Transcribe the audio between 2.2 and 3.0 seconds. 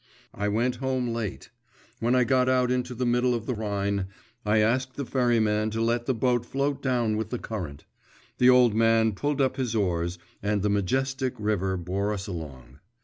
had got out into